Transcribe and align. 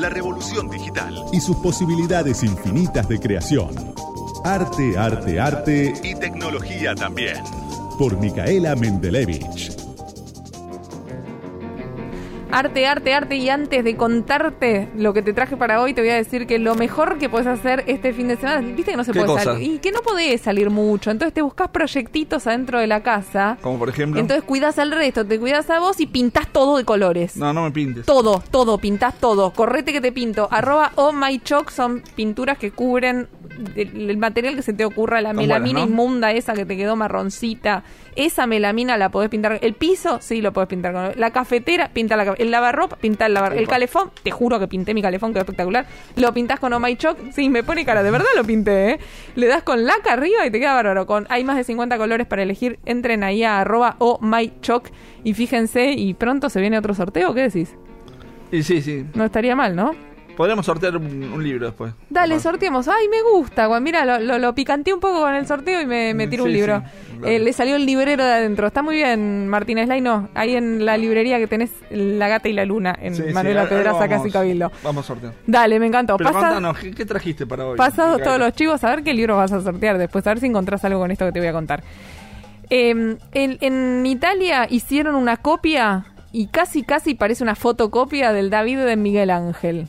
la 0.00 0.08
revolución 0.08 0.68
digital 0.68 1.14
y 1.30 1.40
sus 1.40 1.56
posibilidades 1.56 2.42
infinitas 2.42 3.06
de 3.08 3.20
creación. 3.20 3.70
Arte, 4.44 4.96
arte, 4.96 5.38
arte 5.38 5.92
y 6.02 6.14
tecnología 6.14 6.94
también. 6.94 7.36
Por 7.98 8.18
Micaela 8.18 8.74
Mendelevich. 8.76 9.69
Arte, 12.52 12.86
arte, 12.86 13.14
arte. 13.14 13.36
Y 13.36 13.48
antes 13.48 13.84
de 13.84 13.96
contarte 13.96 14.88
lo 14.96 15.12
que 15.12 15.22
te 15.22 15.32
traje 15.32 15.56
para 15.56 15.80
hoy, 15.80 15.94
te 15.94 16.00
voy 16.00 16.10
a 16.10 16.16
decir 16.16 16.46
que 16.46 16.58
lo 16.58 16.74
mejor 16.74 17.18
que 17.18 17.28
puedes 17.28 17.46
hacer 17.46 17.84
este 17.86 18.12
fin 18.12 18.28
de 18.28 18.36
semana, 18.36 18.60
viste 18.60 18.90
que 18.90 18.96
no 18.96 19.04
se 19.04 19.12
¿Qué 19.12 19.20
puede 19.20 19.32
cosa? 19.32 19.44
salir. 19.44 19.74
Y 19.74 19.78
que 19.78 19.92
no 19.92 20.00
podés 20.00 20.40
salir 20.40 20.68
mucho. 20.70 21.10
Entonces 21.10 21.32
te 21.32 21.42
buscas 21.42 21.68
proyectitos 21.68 22.46
adentro 22.46 22.80
de 22.80 22.86
la 22.86 23.02
casa. 23.02 23.56
Como 23.60 23.78
por 23.78 23.88
ejemplo. 23.88 24.20
Entonces 24.20 24.44
cuidas 24.44 24.78
al 24.78 24.90
resto, 24.90 25.24
te 25.24 25.38
cuidas 25.38 25.70
a 25.70 25.78
vos 25.78 26.00
y 26.00 26.06
pintás 26.06 26.48
todo 26.48 26.76
de 26.76 26.84
colores. 26.84 27.36
no, 27.36 27.52
no 27.52 27.62
me 27.62 27.70
pintes. 27.70 28.06
Todo, 28.06 28.42
todo, 28.50 28.78
pintás 28.78 29.14
todo. 29.18 29.52
Correte 29.52 29.92
que 29.92 30.00
te 30.00 30.12
pinto. 30.12 30.48
Arroba 30.50 30.92
oh 30.96 31.12
my 31.12 31.38
chalk 31.40 31.70
son 31.70 32.02
pinturas 32.16 32.58
que 32.58 32.72
cubren 32.72 33.28
el, 33.76 34.10
el 34.10 34.16
material 34.16 34.56
que 34.56 34.62
se 34.62 34.72
te 34.72 34.84
ocurra, 34.84 35.20
la 35.20 35.32
melamina 35.32 35.80
buenas, 35.80 35.88
¿no? 35.88 35.90
inmunda 35.90 36.32
esa 36.32 36.54
que 36.54 36.64
te 36.64 36.76
quedó 36.76 36.96
marroncita. 36.96 37.84
Esa 38.16 38.46
melamina 38.46 38.96
la 38.96 39.10
podés 39.10 39.30
pintar. 39.30 39.58
El 39.62 39.74
piso, 39.74 40.18
sí, 40.20 40.40
lo 40.40 40.52
podés 40.52 40.68
pintar 40.68 40.92
con. 40.92 41.12
La 41.16 41.30
cafetera, 41.30 41.90
pinta 41.92 42.16
la. 42.16 42.34
El 42.38 42.50
lavarropa, 42.50 42.96
pinta 42.96 43.26
el 43.26 43.34
lavar. 43.34 43.56
El 43.56 43.68
calefón, 43.68 44.10
te 44.22 44.30
juro 44.30 44.58
que 44.58 44.68
pinté 44.68 44.94
mi 44.94 45.02
calefón, 45.02 45.32
quedó 45.32 45.40
espectacular. 45.40 45.86
Lo 46.16 46.32
pintás 46.34 46.60
con 46.60 46.72
Oh 46.72 46.80
My 46.80 46.96
Chalk. 46.96 47.32
Sí, 47.32 47.48
me 47.48 47.62
pone 47.62 47.84
cara, 47.84 48.02
de 48.02 48.10
verdad 48.10 48.26
lo 48.36 48.44
pinté, 48.44 48.90
¿eh? 48.90 49.00
Le 49.36 49.46
das 49.46 49.62
con 49.62 49.84
laca 49.84 50.12
arriba 50.12 50.46
y 50.46 50.50
te 50.50 50.58
queda 50.58 50.74
bárbaro. 50.74 51.06
Con, 51.06 51.26
hay 51.30 51.44
más 51.44 51.56
de 51.56 51.64
50 51.64 51.96
colores 51.98 52.26
para 52.26 52.42
elegir. 52.42 52.78
Entren 52.84 53.22
ahí 53.22 53.44
a 53.44 53.60
arroba 53.60 53.96
Oh 53.98 54.18
My 54.20 54.52
Chalk 54.60 54.90
y 55.24 55.34
fíjense. 55.34 55.92
Y 55.92 56.14
pronto 56.14 56.50
se 56.50 56.60
viene 56.60 56.78
otro 56.78 56.94
sorteo, 56.94 57.32
¿qué 57.34 57.42
decís? 57.42 57.74
Y 58.52 58.62
sí, 58.62 58.82
sí. 58.82 59.06
No 59.14 59.24
estaría 59.24 59.54
mal, 59.54 59.76
¿no? 59.76 59.92
Podríamos 60.36 60.64
sortear 60.66 60.96
un, 60.96 61.04
un 61.32 61.44
libro 61.44 61.66
después. 61.66 61.92
Dale, 62.08 62.34
Capaz. 62.36 62.42
sorteemos. 62.42 62.88
Ay, 62.88 63.08
me 63.08 63.20
gusta. 63.22 63.66
Juan. 63.66 63.82
Mira, 63.82 64.04
lo, 64.04 64.18
lo, 64.20 64.38
lo 64.38 64.54
picanteé 64.54 64.94
un 64.94 65.00
poco 65.00 65.20
con 65.20 65.34
el 65.34 65.46
sorteo 65.46 65.80
y 65.82 65.86
me, 65.86 66.14
me 66.14 66.26
tiró 66.28 66.44
un 66.44 66.52
libro. 66.52 66.82
sí. 66.82 67.08
Eh, 67.22 67.38
le 67.38 67.52
salió 67.52 67.76
el 67.76 67.84
librero 67.84 68.24
de 68.24 68.32
adentro. 68.32 68.66
Está 68.66 68.82
muy 68.82 68.94
bien, 68.96 69.46
Martínez 69.48 69.88
Laino. 69.88 70.30
Ahí 70.34 70.56
en 70.56 70.86
la 70.86 70.96
librería 70.96 71.38
que 71.38 71.46
tenés 71.46 71.70
La 71.90 72.28
Gata 72.28 72.48
y 72.48 72.54
la 72.54 72.64
Luna, 72.64 72.96
en 72.98 73.14
Sí, 73.14 73.24
Manuela 73.34 73.68
Pedraza, 73.68 74.08
casi 74.08 74.30
Cabildo. 74.30 74.72
Vamos 74.82 75.04
a 75.04 75.08
sortear. 75.08 75.34
Dale, 75.46 75.78
me 75.78 75.86
encantó. 75.86 76.16
Pero 76.16 76.30
Pasa- 76.32 76.46
contanos, 76.46 76.78
¿qué, 76.78 76.92
qué 76.92 77.04
trajiste 77.04 77.46
para 77.46 77.66
hoy? 77.66 77.76
Pasados 77.76 78.22
todos 78.22 78.38
los 78.38 78.52
chivos, 78.54 78.82
a 78.84 78.90
ver 78.90 79.02
qué 79.02 79.12
libro 79.12 79.36
vas 79.36 79.52
a 79.52 79.60
sortear 79.60 79.98
después, 79.98 80.26
a 80.26 80.30
ver 80.30 80.40
si 80.40 80.46
encontrás 80.46 80.82
algo 80.86 80.98
con 81.00 81.10
esto 81.10 81.26
que 81.26 81.32
te 81.32 81.40
voy 81.40 81.48
a 81.48 81.52
contar. 81.52 81.82
Eh, 82.70 82.90
en, 83.32 83.58
en 83.60 84.06
Italia 84.06 84.66
hicieron 84.70 85.14
una 85.16 85.36
copia 85.36 86.06
y 86.32 86.46
casi 86.46 86.84
casi 86.84 87.14
parece 87.14 87.42
una 87.42 87.54
fotocopia 87.56 88.32
del 88.32 88.48
David 88.48 88.78
de 88.78 88.96
Miguel 88.96 89.30
Ángel. 89.30 89.88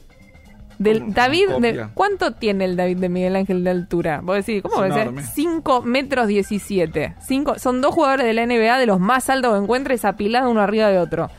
Del. 0.81 1.13
David, 1.13 1.49
de. 1.59 1.87
¿cuánto 1.93 2.31
tiene 2.31 2.65
el 2.65 2.75
David 2.75 2.97
de 2.97 3.09
Miguel 3.09 3.35
Ángel 3.35 3.63
de 3.63 3.69
altura? 3.69 4.21
Vos 4.23 4.35
decís, 4.35 4.63
¿cómo 4.63 4.77
va 4.77 4.87
a 4.87 4.91
ser? 4.91 5.01
enorme. 5.03 5.23
5 5.23 5.81
metros 5.83 6.27
17. 6.27 7.15
Cinco, 7.21 7.59
son 7.59 7.81
dos 7.81 7.93
jugadores 7.93 8.25
de 8.25 8.33
la 8.33 8.45
NBA 8.47 8.79
de 8.79 8.87
los 8.87 8.99
más 8.99 9.29
altos 9.29 9.53
que 9.53 9.63
encuentres 9.63 10.05
apilados 10.05 10.49
uno 10.49 10.61
arriba 10.61 10.89
de 10.89 10.97
otro. 10.97 11.29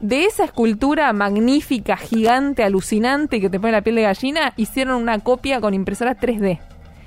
De 0.00 0.24
esa 0.24 0.44
escultura 0.44 1.12
magnífica, 1.12 1.96
gigante, 1.96 2.64
alucinante 2.64 3.40
que 3.40 3.48
te 3.48 3.60
pone 3.60 3.72
la 3.72 3.82
piel 3.82 3.96
de 3.96 4.02
gallina, 4.02 4.54
hicieron 4.56 5.00
una 5.00 5.20
copia 5.20 5.60
con 5.60 5.72
impresora 5.72 6.16
3D. 6.18 6.58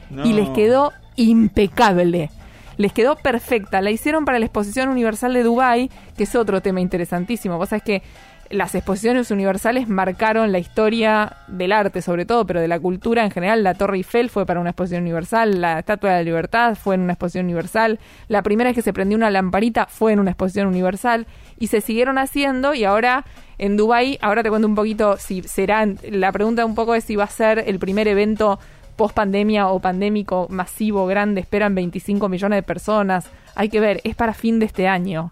No. 0.10 0.26
Y 0.26 0.34
les 0.34 0.48
quedó 0.50 0.94
impecable. 1.18 2.30
Les 2.78 2.94
quedó 2.94 3.16
perfecta. 3.16 3.82
La 3.82 3.92
hicieron 3.92 4.26
para 4.26 4.40
la 4.40 4.46
Exposición 4.46 4.90
Universal 4.90 5.34
de 5.34 5.44
Dubai, 5.44 5.90
que 6.16 6.24
es 6.24 6.36
otro 6.36 6.62
tema 6.62 6.82
interesantísimo. 6.82 7.58
Vos 7.58 7.70
sabés 7.70 7.84
que 7.84 8.04
las 8.50 8.76
exposiciones 8.76 9.32
universales 9.32 9.88
marcaron 9.88 10.52
la 10.52 10.60
historia 10.60 11.38
del 11.48 11.72
arte, 11.72 12.02
sobre 12.02 12.26
todo, 12.26 12.46
pero 12.46 12.62
de 12.62 12.68
la 12.68 12.80
cultura 12.80 13.24
en 13.24 13.32
general. 13.32 13.64
La 13.64 13.74
Torre 13.74 13.98
Eiffel 13.98 14.30
fue 14.30 14.46
para 14.46 14.60
una 14.60 14.72
exposición 14.72 15.02
universal, 15.02 15.62
la 15.62 15.80
Estatua 15.80 16.12
de 16.12 16.16
la 16.18 16.24
Libertad 16.24 16.76
fue 16.76 16.96
en 16.96 17.02
una 17.02 17.14
exposición 17.14 17.46
universal, 17.46 18.00
la 18.28 18.44
primera 18.44 18.70
vez 18.70 18.76
que 18.76 18.82
se 18.82 18.94
prendió 18.94 19.18
una 19.18 19.32
lamparita 19.32 19.88
fue 19.88 20.14
en 20.14 20.20
una 20.20 20.32
exposición 20.32 20.68
universal, 20.68 21.26
y 21.58 21.68
se 21.68 21.82
siguieron 21.82 22.18
haciendo, 22.18 22.74
y 22.74 22.84
ahora 22.84 23.26
en 23.58 23.78
Dubai, 23.78 24.18
ahora 24.22 24.44
te 24.44 24.50
cuento 24.50 24.68
un 24.68 24.76
poquito 24.76 25.18
si 25.18 25.44
será, 25.44 25.88
la 26.10 26.32
pregunta 26.32 26.66
un 26.66 26.76
poco 26.76 26.96
es 26.96 27.04
si 27.04 27.16
va 27.16 27.24
a 27.26 27.28
ser 27.28 27.64
el 27.68 27.80
primer 27.80 28.08
evento 28.08 28.60
post 28.96 29.16
pandemia 29.16 29.68
o 29.68 29.80
pandémico 29.80 30.48
masivo, 30.50 31.06
grande, 31.06 31.42
esperan 31.42 31.76
25 31.76 32.30
millones 32.30 32.58
de 32.58 32.64
personas. 32.64 33.30
Hay 33.56 33.70
que 33.70 33.80
ver, 33.80 34.02
es 34.04 34.16
para 34.16 34.34
fin 34.34 34.60
de 34.60 34.66
este 34.66 34.88
año. 34.88 35.32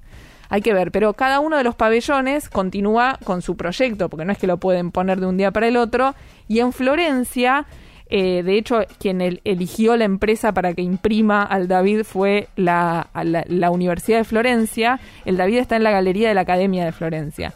Hay 0.53 0.61
que 0.61 0.73
ver, 0.73 0.91
pero 0.91 1.13
cada 1.13 1.39
uno 1.39 1.55
de 1.57 1.63
los 1.63 1.75
pabellones 1.75 2.49
continúa 2.49 3.17
con 3.23 3.41
su 3.41 3.55
proyecto, 3.55 4.09
porque 4.09 4.25
no 4.25 4.33
es 4.33 4.37
que 4.37 4.47
lo 4.47 4.57
pueden 4.57 4.91
poner 4.91 5.19
de 5.21 5.25
un 5.25 5.37
día 5.37 5.51
para 5.51 5.67
el 5.69 5.77
otro. 5.77 6.13
Y 6.49 6.59
en 6.59 6.73
Florencia, 6.73 7.65
eh, 8.09 8.43
de 8.43 8.57
hecho, 8.57 8.81
quien 8.99 9.21
el- 9.21 9.39
eligió 9.45 9.95
la 9.95 10.03
empresa 10.03 10.51
para 10.51 10.73
que 10.73 10.81
imprima 10.81 11.41
al 11.43 11.69
David 11.69 12.03
fue 12.03 12.49
la, 12.57 13.07
la, 13.23 13.45
la 13.47 13.71
Universidad 13.71 14.17
de 14.17 14.23
Florencia. 14.25 14.99
El 15.23 15.37
David 15.37 15.59
está 15.59 15.77
en 15.77 15.83
la 15.83 15.91
galería 15.91 16.27
de 16.27 16.35
la 16.35 16.41
Academia 16.41 16.83
de 16.83 16.91
Florencia. 16.91 17.53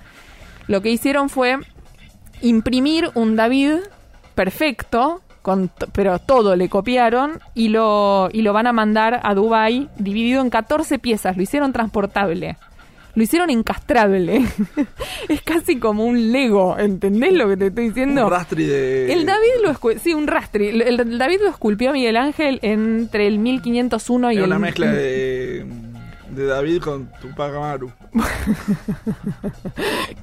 Lo 0.67 0.81
que 0.81 0.89
hicieron 0.89 1.27
fue 1.27 1.57
imprimir 2.41 3.09
un 3.13 3.35
David 3.35 3.73
perfecto, 4.35 5.21
con 5.41 5.69
pero 5.93 6.19
todo 6.19 6.55
le 6.55 6.69
copiaron 6.69 7.39
y 7.53 7.67
lo, 7.69 8.29
y 8.31 8.41
lo 8.41 8.53
van 8.53 8.67
a 8.67 8.73
mandar 8.73 9.19
a 9.23 9.33
Dubai 9.33 9.89
dividido 9.97 10.41
en 10.41 10.49
14 10.49 10.97
piezas. 10.99 11.35
Lo 11.37 11.43
hicieron 11.43 11.71
transportable. 11.73 12.57
Lo 13.15 13.23
hicieron 13.23 13.49
encastrable. 13.49 14.45
es 15.29 15.41
casi 15.41 15.79
como 15.79 16.05
un 16.05 16.31
Lego, 16.31 16.77
¿entendés 16.77 17.33
lo 17.33 17.47
que 17.47 17.57
te 17.57 17.67
estoy 17.67 17.87
diciendo? 17.89 18.25
Un 18.25 18.31
rastri 18.31 18.65
de. 18.65 19.11
El 19.13 19.25
David 19.25 19.63
lo 19.63 19.71
escu- 19.73 19.97
sí, 19.99 20.13
un 20.13 20.27
rastri. 20.27 20.67
El, 20.67 20.81
el 20.81 21.17
David 21.17 21.37
lo 21.41 21.49
esculpió 21.49 21.93
Miguel 21.93 22.17
Ángel 22.17 22.59
entre 22.61 23.27
el 23.27 23.39
1501 23.39 24.31
y 24.31 24.35
Es 24.35 24.39
el 24.39 24.45
una 24.47 24.59
mezcla 24.59 24.91
de, 24.91 25.65
de 26.35 26.45
David 26.45 26.81
con 26.81 27.09
Tupac 27.21 27.53
Amaru. 27.55 27.91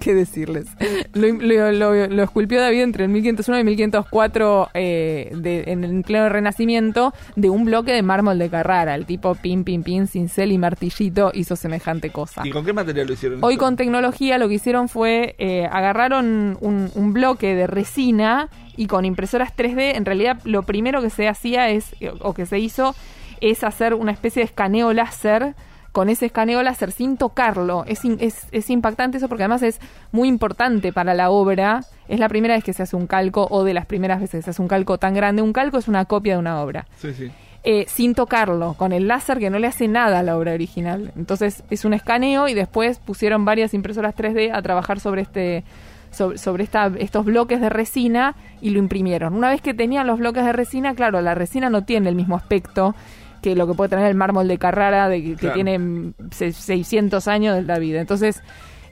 ¿Qué 0.01 0.15
decirles? 0.15 0.67
Lo, 1.15 1.29
lo- 1.33 1.73
lo- 1.73 2.07
lo 2.09 2.23
esculpió 2.23 2.61
David 2.61 2.81
entre 2.83 3.05
el 3.05 3.11
1501 3.11 3.61
y 3.61 3.65
1504 3.65 4.69
eh, 4.75 5.31
de- 5.35 5.65
en 5.69 5.85
el 5.85 6.03
pleno 6.03 6.29
renacimiento 6.29 7.13
de 7.37 7.51
un 7.51 7.65
bloque 7.65 7.93
de 7.93 8.03
mármol 8.03 8.39
de 8.39 8.49
Carrara. 8.51 8.95
El 8.95 9.07
tipo 9.07 9.35
pin, 9.35 9.65
pin, 9.65 9.83
pin, 9.83 10.07
cincel 10.07 10.53
y 10.53 10.59
martillito 10.59 11.31
hizo 11.35 11.57
semejante 11.57 12.11
cosa. 12.11 12.43
¿Y 12.45 12.51
con 12.51 12.65
qué 12.65 12.73
material 12.73 13.07
lo 13.07 13.13
hicieron? 13.13 13.39
Hoy 13.43 13.55
esto? 13.55 13.65
con 13.65 13.77
tecnología 13.77 14.39
lo 14.39 14.49
que 14.49 14.55
hicieron 14.55 14.89
fue 14.89 15.35
eh, 15.39 15.67
agarraron 15.71 16.57
un, 16.61 16.91
un 16.95 17.13
bloque 17.13 17.55
de 17.55 17.67
resina 17.67 18.49
y 18.77 18.87
con 18.87 19.05
impresoras 19.05 19.55
3D, 19.57 19.97
en 19.97 20.05
realidad 20.05 20.39
lo 20.45 20.63
primero 20.63 21.03
que 21.03 21.11
se 21.11 21.29
hacía 21.29 21.69
es, 21.69 21.95
o 22.21 22.33
que 22.33 22.47
se 22.47 22.59
hizo, 22.59 22.95
es 23.41 23.65
hacer 23.65 23.93
una 23.95 24.13
especie 24.13 24.41
de 24.41 24.47
escaneo 24.47 24.93
láser 24.95 25.55
con 25.93 26.09
ese 26.09 26.27
escaneo 26.27 26.63
láser 26.63 26.91
sin 26.91 27.17
tocarlo. 27.19 27.85
Es, 27.87 28.05
in- 28.05 28.17
es, 28.21 28.47
es 28.51 28.71
impactante 28.71 29.19
eso 29.19 29.29
porque 29.29 29.45
además 29.45 29.63
es 29.63 29.79
muy 30.11 30.27
importante 30.29 30.93
para 30.93 31.13
la 31.15 31.31
obra. 31.31 31.85
Es 32.09 32.19
la 32.19 32.29
primera 32.29 32.55
vez 32.55 32.65
que 32.65 32.73
se 32.73 32.83
hace 32.83 32.97
un 32.97 33.07
calco 33.07 33.47
o 33.51 33.63
de 33.65 33.75
las 33.75 33.87
primeras 33.87 34.21
veces 34.21 34.39
que 34.39 34.43
se 34.43 34.51
hace 34.51 34.63
un 34.63 34.69
calco 34.69 34.99
tan 34.99 35.13
grande. 35.15 35.43
Un 35.43 35.53
calco 35.53 35.79
es 35.79 35.89
una 35.89 36.05
copia 36.07 36.33
de 36.35 36.39
una 36.41 36.61
obra 36.63 36.87
Sí, 36.97 37.13
sí. 37.13 37.31
eh, 37.63 37.85
sin 37.89 38.15
tocarlo, 38.15 38.75
con 38.75 38.93
el 38.93 39.07
láser 39.07 39.39
que 39.39 39.51
no 39.51 39.59
le 39.59 39.67
hace 39.67 39.87
nada 39.87 40.21
a 40.21 40.23
la 40.23 40.37
obra 40.39 40.53
original. 40.55 41.13
Entonces 41.17 41.63
es 41.71 41.85
un 41.85 41.93
escaneo 41.95 42.49
y 42.49 42.55
después 42.55 42.99
pusieron 42.99 43.45
varias 43.45 43.75
impresoras 43.75 44.17
3D 44.17 44.51
a 44.55 44.63
trabajar 44.63 44.99
sobre 44.99 45.21
este 45.23 45.63
sobre, 46.11 46.37
sobre 46.37 46.65
esta, 46.65 46.91
estos 46.99 47.25
bloques 47.25 47.59
de 47.61 47.71
resina 47.71 48.35
y 48.61 48.69
lo 48.71 48.79
imprimieron. 48.79 49.33
Una 49.35 49.49
vez 49.49 49.63
que 49.63 49.73
tenían 49.73 50.07
los 50.07 50.19
bloques 50.19 50.45
de 50.45 50.53
resina, 50.53 50.95
claro, 50.95 51.23
la 51.23 51.35
resina 51.35 51.71
no 51.71 51.85
tiene 51.85 52.11
el 52.11 52.15
mismo 52.15 52.37
aspecto 52.37 52.95
que 53.43 53.55
lo 53.57 53.67
que 53.67 53.75
puede 53.75 53.91
tener 53.91 54.07
el 54.07 54.15
mármol 54.15 54.49
de 54.49 54.57
Carrara, 54.59 55.09
de, 55.09 55.23
que 55.23 55.35
Claro. 55.37 55.55
tiene 55.55 55.79
mm, 55.79 56.15
se- 56.31 56.53
600 56.53 57.29
años 57.29 57.55
del 57.57 57.67
David. 57.67 57.97
Entonces, 57.97 58.43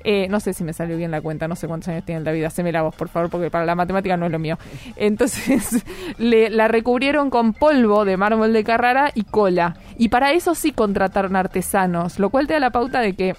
eh, 0.02 0.28
no 0.30 0.40
sé 0.40 0.54
si 0.54 0.64
me 0.64 0.72
salió 0.72 0.96
bien 0.96 1.10
la 1.10 1.20
cuenta, 1.20 1.46
no 1.46 1.54
sé 1.56 1.68
cuántos 1.68 1.88
años 1.88 2.04
tiene 2.06 2.18
el 2.20 2.24
David, 2.24 2.44
haceme 2.44 2.72
la 2.72 2.82
voz, 2.82 2.94
por 2.96 3.08
favor, 3.08 3.28
porque 3.30 3.50
para 3.50 3.64
la 3.66 3.74
matemática 3.74 4.16
no 4.16 4.26
es 4.26 4.32
lo 4.32 4.38
mío. 4.38 4.58
Entonces, 4.96 5.84
le, 6.18 6.50
la 6.50 6.68
recubrieron 6.68 7.30
con 7.30 7.52
polvo 7.52 8.04
de 8.04 8.16
mármol 8.16 8.52
de 8.52 8.64
Carrara 8.64 9.10
y 9.14 9.24
cola. 9.24 9.76
Y 9.98 10.08
para 10.08 10.32
eso 10.32 10.54
sí 10.54 10.72
contrataron 10.72 11.36
artesanos, 11.36 12.18
lo 12.18 12.30
cual 12.30 12.46
te 12.46 12.54
da 12.54 12.60
la 12.60 12.70
pauta 12.70 13.00
de 13.00 13.14
que 13.14 13.34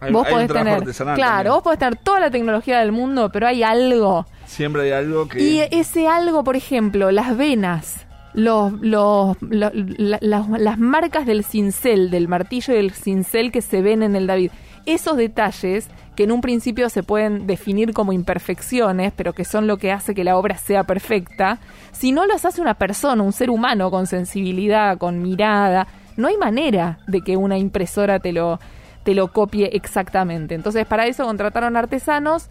Hay- 0.00 0.12
vos 0.12 0.26
hay 0.26 0.32
podés 0.32 0.48
tener, 0.48 0.82
claro, 0.84 1.14
también. 1.16 1.52
vos 1.52 1.62
podés 1.62 1.78
tener 1.78 1.96
toda 1.96 2.20
la 2.20 2.30
tecnología 2.30 2.80
del 2.80 2.92
mundo, 2.92 3.30
pero 3.30 3.46
hay 3.46 3.62
algo 3.62 4.26
Siempre 4.46 4.82
hay 4.82 4.92
algo 4.92 5.28
que. 5.28 5.40
y 5.42 5.60
ese 5.70 6.08
algo, 6.08 6.42
por 6.42 6.56
ejemplo, 6.56 7.10
las 7.10 7.36
venas, 7.36 8.06
los, 8.34 8.72
los, 8.80 9.36
lo- 9.42 9.70
la- 9.72 10.18
la- 10.20 10.46
las 10.58 10.78
marcas 10.78 11.26
del 11.26 11.44
cincel, 11.44 12.10
del 12.10 12.28
martillo 12.28 12.72
y 12.72 12.76
del 12.76 12.92
cincel 12.92 13.50
que 13.52 13.62
se 13.62 13.82
ven 13.82 14.02
en 14.02 14.16
el 14.16 14.26
David. 14.26 14.50
Esos 14.86 15.16
detalles 15.16 15.88
que 16.16 16.24
en 16.24 16.32
un 16.32 16.40
principio 16.40 16.88
se 16.88 17.02
pueden 17.02 17.46
definir 17.46 17.92
como 17.92 18.12
imperfecciones, 18.12 19.12
pero 19.14 19.32
que 19.32 19.44
son 19.44 19.66
lo 19.66 19.76
que 19.76 19.92
hace 19.92 20.14
que 20.14 20.24
la 20.24 20.36
obra 20.36 20.56
sea 20.56 20.84
perfecta, 20.84 21.58
si 21.92 22.12
no 22.12 22.26
los 22.26 22.44
hace 22.44 22.60
una 22.60 22.74
persona, 22.74 23.22
un 23.22 23.32
ser 23.32 23.50
humano 23.50 23.90
con 23.90 24.06
sensibilidad, 24.06 24.96
con 24.98 25.22
mirada, 25.22 25.86
no 26.16 26.28
hay 26.28 26.36
manera 26.36 26.98
de 27.06 27.20
que 27.20 27.36
una 27.36 27.58
impresora 27.58 28.18
te 28.20 28.32
lo, 28.32 28.58
te 29.04 29.14
lo 29.14 29.28
copie 29.32 29.70
exactamente. 29.72 30.54
Entonces, 30.54 30.86
para 30.86 31.06
eso 31.06 31.24
contrataron 31.24 31.76
artesanos 31.76 32.48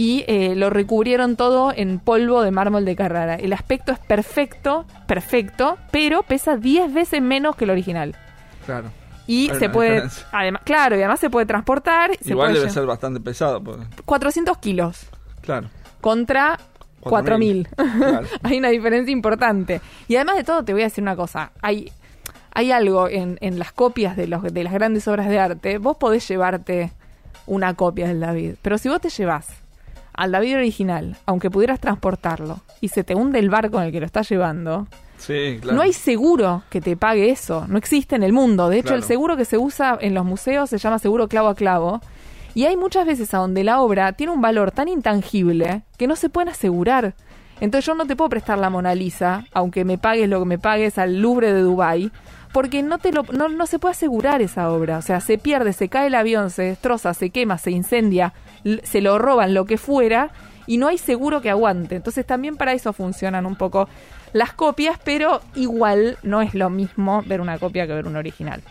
y 0.00 0.24
eh, 0.28 0.54
lo 0.56 0.70
recubrieron 0.70 1.36
todo 1.36 1.74
en 1.76 1.98
polvo 1.98 2.40
de 2.40 2.50
mármol 2.50 2.86
de 2.86 2.96
Carrara. 2.96 3.34
El 3.34 3.52
aspecto 3.52 3.92
es 3.92 3.98
perfecto, 3.98 4.86
perfecto, 5.06 5.76
pero 5.90 6.22
pesa 6.22 6.56
10 6.56 6.94
veces 6.94 7.20
menos 7.20 7.54
que 7.54 7.64
el 7.64 7.70
original. 7.70 8.16
Claro. 8.64 8.88
Y 9.26 9.50
Hay 9.50 9.58
se 9.58 9.68
puede, 9.68 9.90
diferencia. 9.90 10.26
además, 10.32 10.62
claro, 10.64 10.96
y 10.96 11.00
además 11.00 11.20
se 11.20 11.28
puede 11.28 11.44
transportar. 11.44 12.12
se 12.18 12.30
Igual 12.30 12.48
puede 12.48 12.60
debe 12.60 12.72
ser 12.72 12.86
bastante 12.86 13.20
pesado. 13.20 13.62
Porque, 13.62 13.84
400 14.06 14.56
kilos 14.56 15.06
claro. 15.42 15.68
contra 16.00 16.58
4.000. 17.02 17.68
4.000. 17.68 17.96
Claro. 17.98 18.26
hay 18.42 18.56
una 18.56 18.70
diferencia 18.70 19.12
importante. 19.12 19.82
Y 20.08 20.16
además 20.16 20.36
de 20.36 20.44
todo, 20.44 20.64
te 20.64 20.72
voy 20.72 20.80
a 20.80 20.86
decir 20.86 21.02
una 21.02 21.14
cosa. 21.14 21.52
Hay, 21.60 21.92
hay 22.54 22.72
algo 22.72 23.06
en, 23.06 23.36
en 23.42 23.58
las 23.58 23.72
copias 23.72 24.16
de, 24.16 24.28
los, 24.28 24.42
de 24.44 24.64
las 24.64 24.72
grandes 24.72 25.06
obras 25.08 25.28
de 25.28 25.38
arte. 25.38 25.76
Vos 25.76 25.98
podés 25.98 26.26
llevarte 26.26 26.90
una 27.46 27.74
copia 27.74 28.08
del 28.08 28.20
David. 28.20 28.54
Pero 28.62 28.78
si 28.78 28.88
vos 28.88 29.02
te 29.02 29.10
llevas 29.10 29.59
al 30.20 30.32
David 30.32 30.56
original, 30.56 31.16
aunque 31.26 31.50
pudieras 31.50 31.80
transportarlo, 31.80 32.60
y 32.80 32.88
se 32.88 33.04
te 33.04 33.14
hunde 33.14 33.38
el 33.38 33.50
barco 33.50 33.78
en 33.80 33.86
el 33.86 33.92
que 33.92 34.00
lo 34.00 34.06
estás 34.06 34.28
llevando, 34.28 34.86
Sí, 35.18 35.58
claro. 35.60 35.76
no 35.76 35.82
hay 35.82 35.92
seguro 35.92 36.62
que 36.70 36.80
te 36.80 36.96
pague 36.96 37.30
eso. 37.30 37.66
No 37.68 37.76
existe 37.78 38.16
en 38.16 38.22
el 38.22 38.32
mundo. 38.32 38.68
De 38.68 38.76
hecho, 38.78 38.88
Claro. 38.88 38.96
el 38.98 39.04
seguro 39.04 39.36
que 39.36 39.44
se 39.44 39.58
usa 39.58 39.98
en 40.00 40.14
los 40.14 40.24
museos 40.24 40.70
se 40.70 40.78
llama 40.78 40.98
seguro 40.98 41.28
clavo 41.28 41.48
a 41.48 41.54
clavo. 41.54 42.00
Y 42.54 42.64
hay 42.64 42.76
muchas 42.76 43.06
veces 43.06 43.32
a 43.34 43.38
donde 43.38 43.62
la 43.62 43.80
obra 43.80 44.12
tiene 44.14 44.32
un 44.32 44.40
valor 44.40 44.70
tan 44.72 44.88
intangible 44.88 45.82
que 45.98 46.06
no 46.06 46.16
se 46.16 46.28
pueden 46.30 46.48
asegurar. 46.48 47.14
Entonces 47.60 47.84
yo 47.86 47.94
no 47.94 48.06
te 48.06 48.16
puedo 48.16 48.30
prestar 48.30 48.58
la 48.58 48.70
Mona 48.70 48.94
Lisa, 48.94 49.44
aunque 49.52 49.84
me 49.84 49.98
pagues 49.98 50.28
lo 50.28 50.38
que 50.40 50.46
me 50.46 50.58
pagues 50.58 50.96
al 50.98 51.20
Louvre 51.20 51.52
de 51.52 51.60
Dubai, 51.60 52.10
porque 52.52 52.82
no 52.82 52.98
te 52.98 53.12
lo, 53.12 53.22
no, 53.32 53.48
no 53.50 53.66
se 53.66 53.78
puede 53.78 53.92
asegurar 53.92 54.40
esa 54.40 54.70
obra. 54.72 54.96
O 54.98 55.02
sea, 55.02 55.20
se 55.20 55.36
pierde, 55.36 55.72
se 55.74 55.88
cae 55.88 56.06
el 56.06 56.14
avión, 56.14 56.48
se 56.50 56.62
destroza, 56.62 57.12
se 57.14 57.28
quema, 57.30 57.58
se 57.58 57.70
incendia, 57.70 58.32
se 58.82 59.00
lo 59.00 59.18
roban, 59.18 59.54
lo 59.54 59.64
que 59.64 59.78
fuera, 59.78 60.30
y 60.66 60.78
no 60.78 60.88
hay 60.88 60.98
seguro 60.98 61.40
que 61.40 61.50
aguante. 61.50 61.96
Entonces 61.96 62.26
también 62.26 62.56
para 62.56 62.72
eso 62.72 62.92
funcionan 62.92 63.46
un 63.46 63.56
poco 63.56 63.88
las 64.32 64.52
copias, 64.52 64.98
pero 65.04 65.40
igual 65.54 66.18
no 66.22 66.42
es 66.42 66.54
lo 66.54 66.70
mismo 66.70 67.22
ver 67.26 67.40
una 67.40 67.58
copia 67.58 67.86
que 67.86 67.94
ver 67.94 68.06
un 68.06 68.16
original. 68.16 68.62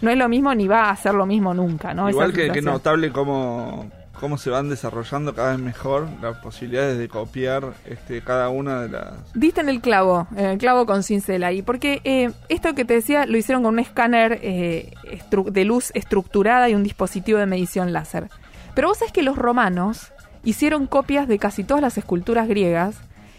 No 0.00 0.10
es 0.10 0.18
lo 0.18 0.28
mismo 0.28 0.54
ni 0.54 0.68
va 0.68 0.90
a 0.90 0.96
ser 0.96 1.14
lo 1.14 1.26
mismo 1.26 1.54
nunca, 1.54 1.94
¿no? 1.94 2.08
Igual 2.08 2.32
que, 2.32 2.50
que 2.50 2.62
notable 2.62 3.10
cómo, 3.10 3.90
cómo 4.18 4.38
se 4.38 4.50
van 4.50 4.68
desarrollando 4.68 5.34
cada 5.34 5.52
vez 5.52 5.60
mejor 5.60 6.08
las 6.20 6.36
posibilidades 6.38 6.98
de 6.98 7.08
copiar 7.08 7.72
este, 7.86 8.20
cada 8.22 8.48
una 8.48 8.82
de 8.82 8.88
las... 8.90 9.32
Diste 9.34 9.60
en 9.60 9.68
el 9.68 9.80
clavo, 9.80 10.26
en 10.36 10.46
el 10.46 10.58
clavo 10.58 10.86
con 10.86 11.02
cincel 11.02 11.44
ahí, 11.44 11.62
porque 11.62 12.00
eh, 12.04 12.30
esto 12.48 12.74
que 12.74 12.84
te 12.84 12.94
decía 12.94 13.26
lo 13.26 13.36
hicieron 13.36 13.62
con 13.62 13.74
un 13.74 13.80
escáner 13.80 14.38
eh, 14.42 14.92
de 15.46 15.64
luz 15.64 15.90
estructurada 15.94 16.68
y 16.68 16.74
un 16.74 16.82
dispositivo 16.82 17.38
de 17.38 17.46
medición 17.46 17.92
láser. 17.92 18.28
Pero 18.78 18.90
vos 18.90 18.98
sabés 18.98 19.10
que 19.10 19.24
los 19.24 19.36
romanos 19.36 20.12
hicieron 20.44 20.86
copias 20.86 21.26
de 21.26 21.40
casi 21.40 21.64
todas 21.64 21.82
las 21.82 21.98
esculturas 21.98 22.46
griegas 22.46 22.94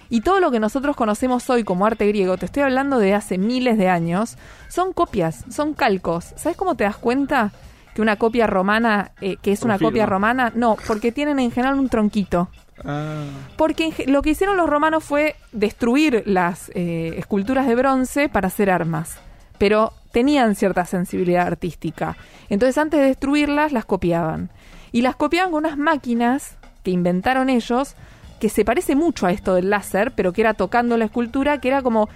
y 0.09 0.19
todo 0.19 0.41
lo 0.41 0.51
que 0.51 0.59
nosotros 0.59 0.97
conocemos 0.97 1.49
hoy 1.49 1.63
como 1.63 1.85
arte 1.85 2.05
griego, 2.09 2.35
te 2.35 2.45
estoy 2.45 2.63
hablando 2.63 2.99
de 2.99 3.13
hace 3.13 3.37
miles 3.37 3.77
de 3.77 3.87
años, 3.87 4.35
son 4.67 4.91
copias, 4.91 5.45
son 5.49 5.75
calcos. 5.75 6.33
¿Sabes 6.35 6.57
cómo 6.57 6.75
te 6.75 6.83
das 6.83 6.97
cuenta 6.97 7.53
que 7.95 8.01
una 8.01 8.17
copia 8.17 8.47
romana, 8.47 9.11
eh, 9.21 9.37
que 9.41 9.53
es 9.53 9.63
una 9.63 9.79
copia 9.79 10.05
romana? 10.05 10.51
No, 10.55 10.75
porque 10.85 11.13
tienen 11.13 11.39
en 11.39 11.51
general 11.51 11.79
un 11.79 11.87
tronquito. 11.87 12.49
Ah, 12.83 13.23
Porque 13.55 13.93
lo 14.07 14.21
que 14.21 14.31
hicieron 14.31 14.57
los 14.57 14.69
romanos 14.69 15.05
fue 15.05 15.37
destruir 15.53 16.21
las 16.25 16.69
eh, 16.75 17.13
esculturas 17.15 17.65
de 17.65 17.75
bronce 17.75 18.27
para 18.27 18.49
hacer 18.49 18.69
armas. 18.69 19.15
Pero 19.57 19.93
tenían 20.11 20.55
cierta 20.55 20.83
sensibilidad 20.83 21.47
artística. 21.47 22.17
Entonces 22.49 22.77
antes 22.77 22.99
de 22.99 23.05
destruirlas 23.05 23.71
las 23.71 23.85
copiaban. 23.85 24.49
Y 24.91 25.01
las 25.01 25.15
copiaban 25.15 25.51
con 25.51 25.65
unas 25.65 25.77
máquinas 25.77 26.57
que 26.83 26.91
inventaron 26.91 27.49
ellos 27.49 27.95
que 28.39 28.49
se 28.49 28.63
parece 28.63 28.95
mucho 28.95 29.25
a 29.27 29.31
esto 29.31 29.53
del 29.55 29.69
láser, 29.69 30.11
pero 30.15 30.31
que 30.33 30.41
era 30.41 30.53
tocando 30.53 30.95
la 30.97 31.05
escultura, 31.05 31.59
que 31.59 31.67
era 31.67 31.81
como 31.81 32.07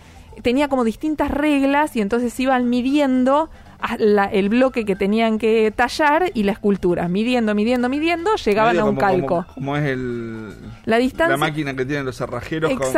tenía 0.42 0.68
como 0.68 0.84
distintas 0.84 1.30
reglas 1.30 1.96
y 1.96 2.02
entonces 2.02 2.40
iban 2.40 2.70
midiendo 2.70 3.50
la- 4.00 4.26
el 4.26 4.48
bloque 4.50 4.86
que 4.86 4.96
tenían 4.96 5.38
que 5.38 5.72
tallar 5.76 6.32
y 6.34 6.44
la 6.44 6.54
escultura, 6.54 7.08
midiendo, 7.10 7.54
midiendo, 7.54 7.90
midiendo, 7.90 8.34
llegaban 8.38 8.72
medio 8.72 8.86
a 8.86 8.90
un 8.90 8.96
como- 8.96 9.08
calco. 9.08 9.28
Como, 9.28 9.54
como 9.54 9.78
es 9.78 9.84
el, 9.90 10.54
La 10.86 10.98
distancia 10.98 11.34
la 11.34 11.38
máquina 11.38 11.76
que 11.76 11.86
tienen 11.86 12.06
los 12.06 12.16
cerrajeros 12.18 12.70
con- 12.72 12.78
con, 12.80 12.88
el 12.88 12.94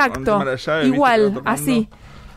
Exacto, 0.54 0.86
igual, 0.86 1.42
así. 1.46 1.90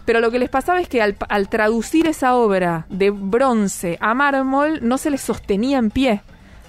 Pero 0.06 0.20
lo 0.20 0.30
que 0.30 0.38
les 0.38 0.48
pasaba 0.48 0.80
es 0.80 0.88
que 0.88 1.02
al, 1.02 1.16
al 1.28 1.48
traducir 1.50 2.06
esa 2.06 2.34
obra 2.34 2.86
de 2.88 3.10
bronce 3.10 3.98
a 4.00 4.14
mármol 4.14 4.78
no 4.82 4.96
se 4.96 5.10
les 5.10 5.20
sostenía 5.20 5.76
en 5.78 5.90
pie, 5.90 6.22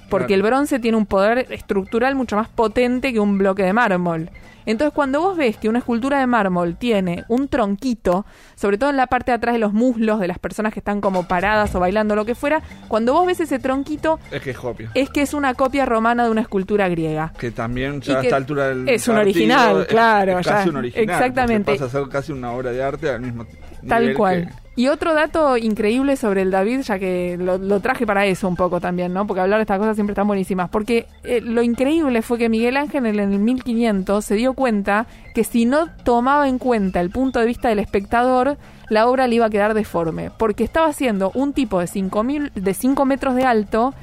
porque 0.09 0.27
Claro. 0.27 0.35
el 0.35 0.43
bronce 0.51 0.79
tiene 0.79 0.97
un 0.97 1.05
poder 1.05 1.45
estructural 1.51 2.15
mucho 2.15 2.35
más 2.35 2.49
potente 2.49 3.13
que 3.13 3.19
un 3.19 3.37
bloque 3.37 3.63
de 3.63 3.73
mármol. 3.73 4.29
Entonces 4.65 4.93
cuando 4.93 5.19
vos 5.21 5.35
ves 5.35 5.57
que 5.57 5.67
una 5.67 5.79
escultura 5.79 6.19
de 6.19 6.27
mármol 6.27 6.75
tiene 6.75 7.23
un 7.27 7.47
tronquito, 7.47 8.25
sobre 8.55 8.77
todo 8.77 8.91
en 8.91 8.97
la 8.97 9.07
parte 9.07 9.31
de 9.31 9.35
atrás 9.37 9.53
de 9.53 9.59
los 9.59 9.73
muslos 9.73 10.19
de 10.19 10.27
las 10.27 10.37
personas 10.37 10.73
que 10.73 10.79
están 10.79 11.01
como 11.01 11.27
paradas 11.27 11.73
o 11.73 11.79
bailando 11.79 12.15
lo 12.15 12.23
que 12.25 12.35
fuera, 12.35 12.61
cuando 12.87 13.13
vos 13.13 13.25
ves 13.25 13.39
ese 13.39 13.57
tronquito 13.57 14.19
Es 14.31 14.41
que 14.41 14.51
es 14.51 14.57
copia. 14.59 14.91
es 14.93 15.09
que 15.09 15.21
es 15.23 15.33
una 15.33 15.55
copia 15.55 15.85
romana 15.85 16.25
de 16.25 16.29
una 16.29 16.41
escultura 16.41 16.87
griega. 16.87 17.33
Que 17.39 17.49
también 17.49 17.95
Y 17.97 18.01
ya 18.07 18.19
a 18.19 18.21
esta 18.21 18.35
altura 18.35 18.67
del 18.67 18.87
es 18.89 19.07
un 19.07 19.17
original, 19.17 19.81
es- 19.81 19.87
claro, 19.87 20.37
es 20.37 20.47
casi 20.47 20.65
ya, 20.65 20.69
un 20.71 20.77
original. 20.77 21.09
exactamente. 21.09 21.71
Pasa 21.71 21.85
a 21.85 21.89
ser 21.89 22.09
casi 22.09 22.31
una 22.31 22.51
obra 22.51 22.71
de 22.71 22.83
arte 22.83 23.09
al 23.09 23.21
mismo 23.21 23.47
Tal 23.87 24.01
nivel 24.03 24.17
cual. 24.17 24.47
que- 24.49 24.68
Y 24.79 24.87
otro 24.87 25.13
dato 25.13 25.57
increíble 25.57 26.15
sobre 26.15 26.41
el 26.41 26.51
David, 26.51 26.83
ya 26.83 26.97
que 26.97 27.35
lo, 27.37 27.57
lo 27.57 27.81
traje 27.81 28.07
para 28.07 28.25
eso 28.25 28.47
un 28.47 28.55
poco 28.55 28.79
también, 28.79 29.11
¿no? 29.11 29.27
Porque 29.27 29.41
hablar 29.41 29.57
de 29.59 29.63
estas 29.63 29.77
cosas 29.77 29.97
siempre 29.97 30.13
están 30.13 30.25
buenísimas. 30.25 30.69
Porque 30.69 31.05
eh, 31.25 31.41
lo 31.41 31.61
increíble 31.61 32.21
fue 32.21 32.37
que 32.37 32.47
Miguel 32.47 32.77
Ángel 32.77 33.05
en 33.05 33.19
el 33.19 33.39
1500 33.39 34.23
se 34.23 34.35
dio 34.35 34.53
cuenta 34.53 35.05
que 35.35 35.43
si 35.43 35.65
no 35.65 35.87
tomaba 36.05 36.47
en 36.47 36.59
cuenta 36.59 37.01
el 37.01 37.09
punto 37.09 37.41
de 37.41 37.45
vista 37.45 37.67
del 37.67 37.79
espectador, 37.79 38.57
la 38.87 39.09
obra 39.09 39.27
le 39.27 39.35
iba 39.35 39.47
a 39.47 39.49
quedar 39.49 39.73
deforme. 39.73 40.31
Porque 40.37 40.63
estaba 40.63 40.87
haciendo 40.87 41.31
un 41.33 41.51
tipo 41.51 41.81
de 41.81 41.87
5 41.87 42.23
de 42.55 42.73
cinco 42.73 43.03
metros 43.03 43.35
de 43.35 43.43
alto 43.43 43.93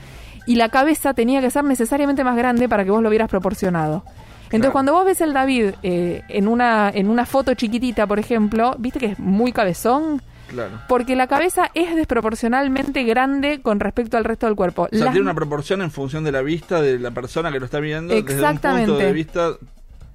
y 0.47 0.57
la 0.57 0.69
cabeza 0.69 1.15
tenía 1.15 1.41
que 1.41 1.49
ser 1.51 1.65
necesariamente 1.65 2.23
más 2.23 2.37
grande 2.37 2.69
para 2.69 2.85
que 2.85 2.91
vos 2.91 3.03
lo 3.03 3.09
vieras 3.09 3.31
proporcionado. 3.31 4.05
Entonces, 4.05 4.61
Claro. 4.61 4.73
cuando 4.73 4.93
vos 4.93 5.07
ves 5.07 5.23
el 5.23 5.33
David 5.33 5.71
eh, 5.83 6.21
en, 6.29 6.49
una, 6.49 6.91
en 6.93 7.09
una 7.09 7.25
foto 7.25 7.55
chiquitita, 7.55 8.07
por 8.07 8.19
ejemplo, 8.19 8.75
viste 8.79 8.99
que 8.99 9.07
es 9.07 9.19
muy 9.19 9.53
cabezón, 9.53 10.21
Claro. 10.49 10.81
porque 10.89 11.17
la 11.17 11.27
cabeza 11.27 11.71
es 11.75 11.95
desproporcionalmente 11.97 13.03
grande 13.05 13.61
con 13.63 13.81
respecto 13.81 14.17
al 14.17 14.25
resto 14.25 14.47
del 14.47 14.55
cuerpo. 14.57 14.83
O 14.85 14.89
sea, 14.91 15.07
Las- 15.07 15.13
tiene 15.13 15.23
una 15.25 15.35
proporción 15.35 15.83
en 15.83 15.91
función 15.91 16.25
de 16.25 16.33
la 16.33 16.43
vista 16.43 16.81
de 16.81 16.99
la 16.99 17.11
persona 17.11 17.51
que 17.53 17.59
lo 17.59 17.65
está 17.65 17.81
viendo 17.81 18.15
desde 18.15 18.25
un 18.33 18.39
Exactamente. 18.39 18.87
punto 18.91 19.05
de 19.05 19.13
vista 19.13 19.51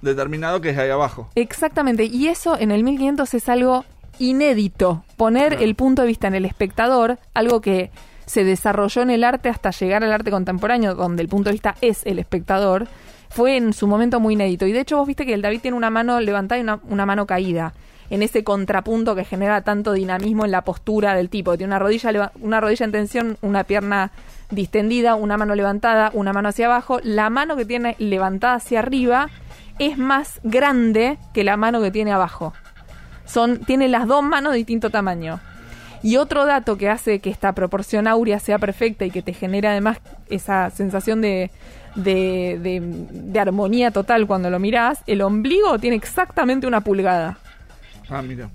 determinado 0.01 0.61
que 0.61 0.69
es 0.71 0.77
ahí 0.77 0.89
abajo. 0.89 1.29
Exactamente, 1.35 2.05
y 2.05 2.27
eso 2.27 2.57
en 2.57 2.71
el 2.71 2.83
1500 2.83 3.33
es 3.33 3.49
algo 3.49 3.85
inédito, 4.19 5.03
poner 5.17 5.49
Claro. 5.49 5.63
el 5.65 5.75
punto 5.75 6.01
de 6.03 6.07
vista 6.07 6.27
en 6.27 6.35
el 6.35 6.45
espectador, 6.45 7.17
algo 7.33 7.59
que 7.61 7.91
se 8.25 8.43
desarrolló 8.43 9.01
en 9.01 9.09
el 9.09 9.23
arte 9.23 9.49
hasta 9.49 9.71
llegar 9.71 10.03
al 10.03 10.11
arte 10.13 10.31
contemporáneo, 10.31 10.95
donde 10.95 11.21
el 11.21 11.27
punto 11.27 11.49
de 11.49 11.53
vista 11.53 11.75
es 11.81 12.05
el 12.05 12.17
espectador, 12.19 12.87
fue 13.29 13.57
en 13.57 13.73
su 13.73 13.87
momento 13.87 14.19
muy 14.19 14.33
inédito. 14.35 14.65
Y 14.65 14.71
de 14.71 14.79
hecho 14.81 14.97
vos 14.97 15.07
viste 15.07 15.25
que 15.25 15.33
el 15.33 15.41
David 15.41 15.61
tiene 15.61 15.75
una 15.77 15.89
mano 15.89 16.19
levantada 16.19 16.59
y 16.59 16.61
una, 16.63 16.79
una 16.87 17.05
mano 17.05 17.25
caída, 17.25 17.73
en 18.11 18.21
ese 18.21 18.43
contrapunto 18.43 19.15
que 19.15 19.25
genera 19.25 19.61
tanto 19.61 19.93
dinamismo 19.93 20.45
en 20.45 20.51
la 20.51 20.61
postura 20.61 21.15
del 21.15 21.29
tipo. 21.29 21.57
Tiene 21.57 21.71
una 21.71 21.79
rodilla, 21.79 22.31
una 22.41 22.61
rodilla 22.61 22.85
en 22.85 22.91
tensión, 22.91 23.37
una 23.41 23.63
pierna 23.63 24.11
distendida, 24.51 25.15
una 25.15 25.37
mano 25.37 25.55
levantada, 25.55 26.11
una 26.13 26.33
mano 26.33 26.49
hacia 26.49 26.67
abajo. 26.67 26.99
La 27.03 27.29
mano 27.29 27.55
que 27.55 27.65
tiene 27.65 27.95
levantada 27.99 28.55
hacia 28.55 28.79
arriba 28.79 29.29
es 29.79 29.97
más 29.97 30.39
grande 30.43 31.17
que 31.33 31.43
la 31.43 31.55
mano 31.57 31.81
que 31.81 31.89
tiene 31.89 32.11
abajo. 32.11 32.53
Son, 33.25 33.59
tiene 33.59 33.87
las 33.87 34.05
dos 34.07 34.21
manos 34.23 34.51
de 34.51 34.57
distinto 34.57 34.89
tamaño. 34.89 35.39
Y 36.03 36.17
otro 36.17 36.45
dato 36.45 36.77
que 36.77 36.89
hace 36.89 37.19
que 37.19 37.29
esta 37.29 37.53
proporción 37.53 38.07
áurea 38.07 38.39
sea 38.39 38.59
perfecta 38.59 39.05
y 39.05 39.11
que 39.11 39.21
te 39.21 39.33
genera 39.33 39.71
además 39.71 39.99
esa 40.29 40.69
sensación 40.71 41.21
de, 41.21 41.49
de, 41.95 42.59
de- 42.61 42.81
de 43.09 43.39
armonía 43.39 43.91
total 43.91 44.27
cuando 44.27 44.49
lo 44.49 44.59
mirás, 44.59 45.01
el 45.07 45.21
ombligo 45.21 45.79
tiene 45.79 45.95
exactamente 45.95 46.67
una 46.67 46.81
pulgada. 46.81 47.37
Ah, 48.11 48.21
mira. 48.21 48.49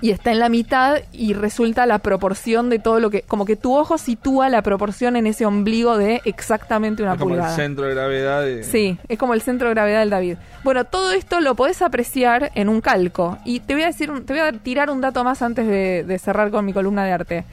Y 0.00 0.10
está 0.10 0.32
en 0.32 0.40
la 0.40 0.48
mitad 0.48 0.96
y 1.12 1.32
resulta 1.32 1.86
la 1.86 2.00
proporción 2.00 2.70
de 2.70 2.80
todo 2.80 2.98
lo 2.98 3.08
que... 3.10 3.22
Como 3.22 3.44
que 3.44 3.54
tu 3.54 3.76
ojo 3.76 3.98
sitúa 3.98 4.48
la 4.48 4.60
proporción 4.62 5.14
en 5.14 5.28
ese 5.28 5.46
ombligo 5.46 5.96
de 5.96 6.20
exactamente 6.24 7.04
una 7.04 7.12
es 7.12 7.18
como 7.20 7.34
pulgada. 7.34 7.50
el 7.50 7.56
centro 7.56 7.84
de 7.84 7.94
gravedad 7.94 8.42
de... 8.42 8.64
Sí, 8.64 8.98
es 9.08 9.16
como 9.16 9.32
el 9.34 9.42
centro 9.42 9.68
de 9.68 9.74
gravedad 9.74 10.00
del 10.00 10.10
David. 10.10 10.38
Bueno, 10.64 10.84
todo 10.86 11.12
esto 11.12 11.40
lo 11.40 11.54
podés 11.54 11.82
apreciar 11.82 12.50
en 12.56 12.68
un 12.68 12.80
calco. 12.80 13.38
Y 13.44 13.60
te 13.60 13.74
voy 13.74 13.84
a 13.84 13.86
decir, 13.86 14.10
un- 14.10 14.24
te 14.24 14.32
voy 14.32 14.42
a 14.42 14.50
tirar 14.50 14.90
un 14.90 15.00
dato 15.00 15.22
más 15.22 15.40
antes 15.40 15.68
de, 15.68 16.02
de 16.02 16.18
cerrar 16.18 16.50
con 16.50 16.64
mi 16.64 16.72
columna 16.72 17.04
de 17.04 17.12
arte. 17.12 17.44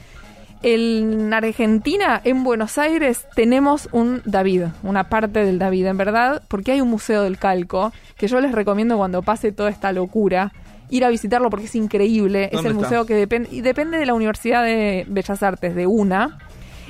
En 0.62 1.32
Argentina, 1.32 2.20
en 2.22 2.42
Buenos 2.44 2.76
Aires, 2.78 3.26
tenemos 3.34 3.88
un 3.92 4.20
David, 4.26 4.64
una 4.82 5.04
parte 5.04 5.44
del 5.44 5.58
David, 5.58 5.86
en 5.86 5.96
verdad, 5.96 6.42
porque 6.48 6.72
hay 6.72 6.80
un 6.82 6.90
museo 6.90 7.22
del 7.22 7.38
calco 7.38 7.92
que 8.16 8.26
yo 8.28 8.40
les 8.40 8.52
recomiendo 8.52 8.96
cuando 8.98 9.22
pase 9.22 9.52
toda 9.52 9.70
esta 9.70 9.92
locura 9.92 10.52
ir 10.90 11.04
a 11.04 11.08
visitarlo 11.08 11.50
porque 11.50 11.66
es 11.66 11.74
increíble. 11.74 12.44
Es 12.46 12.52
¿Dónde 12.52 12.70
el 12.70 12.76
está? 12.76 12.86
museo 12.86 13.06
que 13.06 13.14
depende 13.14 13.48
y 13.52 13.60
depende 13.60 13.98
de 13.98 14.06
la 14.06 14.14
Universidad 14.14 14.62
de 14.64 15.04
Bellas 15.08 15.42
Artes 15.42 15.74
de 15.74 15.86
una. 15.86 16.38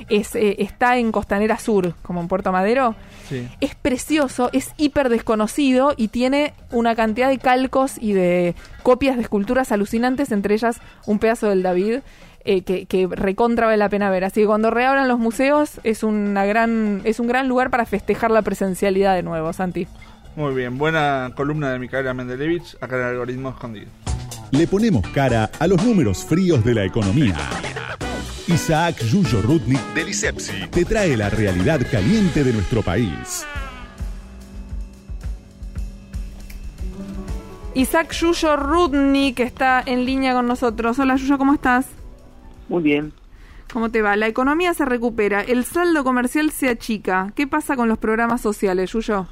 Es, 0.09 0.35
eh, 0.35 0.55
está 0.59 0.97
en 0.97 1.11
Costanera 1.11 1.57
Sur, 1.59 1.93
como 2.01 2.19
en 2.21 2.27
Puerto 2.27 2.51
Madero. 2.51 2.95
Sí. 3.29 3.47
Es 3.61 3.75
precioso, 3.75 4.49
es 4.51 4.71
hiper 4.77 5.09
desconocido 5.09 5.93
y 5.95 6.07
tiene 6.09 6.53
una 6.71 6.95
cantidad 6.95 7.29
de 7.29 7.37
calcos 7.37 7.93
y 7.99 8.13
de 8.13 8.55
copias 8.83 9.15
de 9.15 9.21
esculturas 9.21 9.71
alucinantes, 9.71 10.31
entre 10.31 10.55
ellas 10.55 10.81
un 11.05 11.19
pedazo 11.19 11.47
del 11.49 11.63
David. 11.63 11.99
eh, 12.43 12.63
que, 12.63 12.87
que 12.87 13.07
recontra 13.07 13.67
vale 13.67 13.77
la 13.77 13.87
pena 13.89 14.09
ver. 14.09 14.23
Así 14.23 14.41
que 14.41 14.47
cuando 14.47 14.71
reabran 14.71 15.07
los 15.07 15.19
museos 15.19 15.79
es 15.83 16.01
una 16.03 16.43
gran 16.45 17.01
es 17.03 17.19
un 17.19 17.27
gran 17.27 17.47
lugar 17.47 17.69
para 17.69 17.85
festejar 17.85 18.31
la 18.31 18.41
presencialidad 18.41 19.13
de 19.15 19.21
nuevo, 19.21 19.53
Santi. 19.53 19.87
Muy 20.35 20.55
bien, 20.55 20.77
buena 20.77 21.31
columna 21.35 21.71
de 21.71 21.79
Micaela 21.79 22.13
Mendelevich, 22.13 22.77
acá 22.79 22.95
en 22.95 23.01
el 23.01 23.07
algoritmo 23.09 23.49
escondido. 23.49 23.87
Le 24.51 24.67
ponemos 24.67 25.05
cara 25.09 25.49
a 25.59 25.67
los 25.67 25.83
números 25.83 26.25
fríos 26.25 26.63
de 26.63 26.73
la 26.73 26.85
economía. 26.85 27.35
Isaac 28.47 29.03
Yuyo 29.03 29.41
Rudnik 29.41 29.79
Del 29.93 30.09
ISEPSI. 30.09 30.67
te 30.71 30.83
trae 30.85 31.15
la 31.15 31.29
realidad 31.29 31.79
caliente 31.89 32.43
de 32.43 32.53
nuestro 32.53 32.81
país. 32.81 33.45
Isaac 37.73 38.11
Yuyo 38.13 38.57
Rudnik 38.57 39.39
está 39.39 39.81
en 39.85 40.05
línea 40.05 40.33
con 40.33 40.47
nosotros. 40.47 40.99
Hola 40.99 41.15
Yuyo, 41.15 41.37
¿cómo 41.37 41.53
estás? 41.53 41.87
Muy 42.67 42.83
bien. 42.83 43.13
¿Cómo 43.71 43.89
te 43.89 44.01
va? 44.01 44.17
La 44.17 44.27
economía 44.27 44.73
se 44.73 44.83
recupera, 44.83 45.41
el 45.41 45.63
saldo 45.63 46.03
comercial 46.03 46.51
se 46.51 46.67
achica. 46.67 47.31
¿Qué 47.35 47.47
pasa 47.47 47.77
con 47.77 47.87
los 47.87 47.97
programas 47.97 48.41
sociales, 48.41 48.91
Yuyo? 48.91 49.27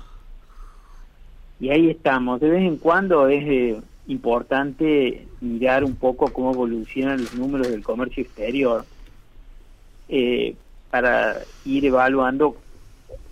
Y 1.60 1.70
ahí 1.70 1.90
estamos. 1.90 2.40
De 2.40 2.50
vez 2.50 2.64
en 2.64 2.78
cuando 2.78 3.28
es 3.28 3.44
eh, 3.46 3.82
importante 4.08 5.28
mirar 5.42 5.84
un 5.84 5.96
poco 5.96 6.32
cómo 6.32 6.54
evolucionan 6.54 7.22
los 7.22 7.36
números 7.36 7.70
del 7.70 7.84
comercio 7.84 8.24
exterior 8.24 8.86
eh, 10.08 10.56
para 10.90 11.38
ir 11.66 11.86
evaluando 11.86 12.56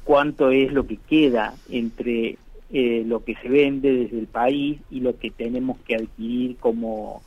cuánto 0.03 0.51
es 0.51 0.71
lo 0.71 0.85
que 0.85 0.97
queda 0.97 1.53
entre 1.69 2.37
eh, 2.69 3.03
lo 3.05 3.23
que 3.23 3.35
se 3.35 3.49
vende 3.49 3.91
desde 3.91 4.19
el 4.19 4.27
país 4.27 4.79
y 4.91 4.99
lo 4.99 5.17
que 5.17 5.31
tenemos 5.31 5.77
que 5.79 5.95
adquirir 5.95 6.57
como, 6.57 7.21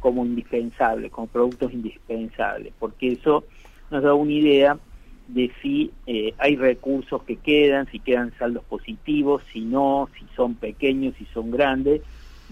como 0.00 0.24
indispensable, 0.24 1.10
como 1.10 1.26
productos 1.26 1.72
indispensables, 1.72 2.72
porque 2.78 3.12
eso 3.12 3.44
nos 3.90 4.02
da 4.02 4.14
una 4.14 4.32
idea 4.32 4.78
de 5.28 5.52
si 5.62 5.92
eh, 6.06 6.32
hay 6.38 6.56
recursos 6.56 7.22
que 7.22 7.36
quedan, 7.36 7.86
si 7.90 8.00
quedan 8.00 8.32
saldos 8.38 8.64
positivos, 8.64 9.42
si 9.52 9.60
no, 9.60 10.08
si 10.18 10.26
son 10.34 10.54
pequeños, 10.54 11.14
si 11.18 11.26
son 11.26 11.50
grandes, 11.50 12.00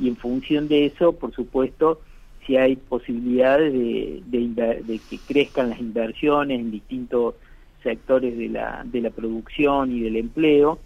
y 0.00 0.08
en 0.08 0.16
función 0.16 0.68
de 0.68 0.86
eso, 0.86 1.12
por 1.12 1.34
supuesto, 1.34 2.00
si 2.46 2.56
hay 2.56 2.76
posibilidades 2.76 3.72
de, 3.72 5.00
que 5.08 5.18
crezcan 5.26 5.70
las 5.70 5.80
inversiones 5.80 6.60
en 6.60 6.70
distintos 6.70 7.34
sectores 7.82 8.36
de 8.36 8.48
la, 8.48 8.82
de 8.84 9.00
la 9.00 9.10
producción 9.10 9.90
y 9.90 10.00
del 10.00 10.16
empleo, 10.16 10.78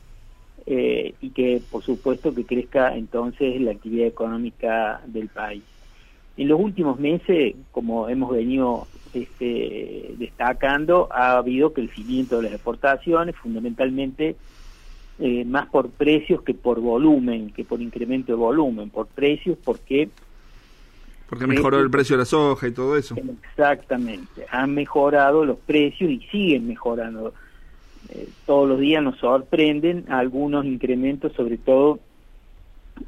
eh, 0.66 1.14
y 1.20 1.30
que 1.30 1.61
por 1.70 1.82
supuesto 1.85 2.35
que 2.35 2.44
crezca 2.44 2.94
entonces 2.97 3.61
la 3.61 3.73
actividad 3.73 4.06
económica 4.06 5.00
del 5.06 5.28
país. 5.28 5.62
En 6.37 6.49
los 6.49 6.61
últimos 6.61 6.99
meses, 6.99 7.54
como 7.73 8.09
hemos 8.09 8.30
venido 8.30 8.87
este, 9.12 10.14
destacando, 10.19 11.09
ha 11.11 11.38
habido 11.38 11.73
crecimiento 11.73 12.37
de 12.37 12.45
las 12.45 12.52
exportaciones, 12.52 13.35
fundamentalmente 13.37 14.37
eh, 15.19 15.45
más 15.45 15.69
por 15.69 15.90
precios 15.90 16.43
que 16.43 16.55
por 16.55 16.81
volumen, 16.81 17.50
que 17.52 17.64
por 17.64 17.81
incremento 17.83 18.33
de 18.33 18.37
volumen, 18.38 18.90
por 18.90 19.07
precios 19.09 19.59
porque 19.64 20.09
Porque 21.29 21.47
mejoró 21.47 21.81
el 21.81 21.90
precio 21.90 22.17
de 22.17 22.21
la 22.21 22.25
soja 22.25 22.69
y 22.69 22.73
todo 22.73 22.97
eso. 22.97 23.17
Exactamente, 23.50 24.47
han 24.50 24.75
mejorado 24.75 25.45
los 25.45 25.59
precios 25.59 26.11
y 26.11 26.21
siguen 26.31 26.67
mejorando. 26.67 27.35
Eh, 28.09 28.29
todos 28.47 28.67
los 28.69 28.81
días 28.81 29.02
nos 29.02 29.19
sorprenden 29.19 30.07
algunos 30.09 30.64
incrementos, 30.64 31.33
sobre 31.35 31.59
todo 31.59 32.00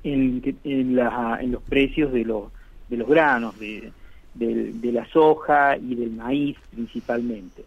en, 0.02 0.42
en, 0.64 0.96
la- 0.96 1.38
en 1.40 1.52
los 1.52 1.62
precios 1.62 2.12
de 2.12 2.24
los, 2.24 2.52
de 2.88 2.96
los 2.98 3.08
granos, 3.08 3.58
de, 3.58 3.92
del- 4.34 4.80
de 4.80 4.92
la 4.92 5.06
soja 5.10 5.76
y 5.76 5.94
del 5.94 6.10
maíz 6.12 6.56
principalmente. 6.70 7.64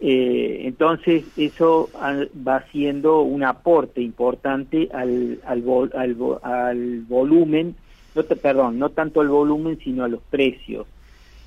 Eh, 0.00 0.62
entonces 0.64 1.24
eso 1.36 1.90
va 1.94 2.64
siendo 2.72 3.22
un 3.22 3.44
aporte 3.44 4.00
importante 4.02 4.88
al, 4.92 5.40
al, 5.46 5.64
vol- 5.64 5.94
al, 5.94 6.16
al 6.42 7.00
volumen, 7.02 7.76
no 8.14 8.24
te- 8.24 8.36
perdón, 8.36 8.78
no 8.78 8.90
tanto 8.90 9.20
al 9.20 9.28
volumen 9.28 9.78
sino 9.82 10.04
a 10.04 10.08
los 10.08 10.20
precios. 10.30 10.86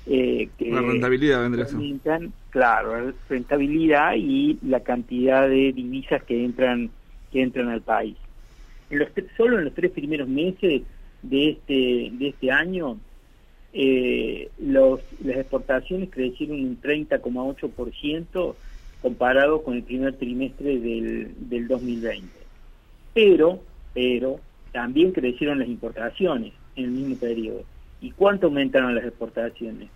eh, 0.06 0.48
que 0.56 0.70
La 0.70 0.80
rentabilidad 0.80 1.42
vendría 1.42 1.66
aumentan, 1.66 2.32
claro, 2.50 2.98
la 3.06 3.14
rentabilidad 3.28 4.14
y 4.16 4.58
la 4.62 4.80
cantidad 4.80 5.46
de 5.48 5.72
divisas 5.72 6.22
que 6.24 6.44
entran 6.44 6.90
que 7.30 7.42
entran 7.42 7.68
al 7.68 7.82
país. 7.82 8.16
En 8.88 9.00
los 9.00 9.08
solo 9.36 9.58
en 9.58 9.66
los 9.66 9.74
tres 9.74 9.90
primeros 9.92 10.26
meses 10.28 10.82
de 11.20 11.50
este 11.50 12.10
de 12.12 12.28
este 12.28 12.50
año 12.50 12.98
eh, 13.72 14.50
los, 14.58 15.00
las 15.24 15.36
exportaciones 15.38 16.08
crecieron 16.10 16.60
un 16.60 16.80
30,8% 16.80 18.54
comparado 19.02 19.62
con 19.62 19.74
el 19.74 19.82
primer 19.82 20.14
trimestre 20.14 20.78
del, 20.78 21.34
del 21.48 21.68
2020. 21.68 22.28
Pero, 23.14 23.60
pero, 23.94 24.40
también 24.72 25.12
crecieron 25.12 25.58
las 25.58 25.68
importaciones 25.68 26.52
en 26.76 26.84
el 26.84 26.90
mismo 26.90 27.16
periodo. 27.16 27.62
¿Y 28.00 28.10
cuánto 28.12 28.46
aumentaron 28.46 28.94
las 28.94 29.04
exportaciones? 29.04 29.88